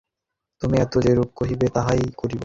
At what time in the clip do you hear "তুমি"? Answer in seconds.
0.61-0.75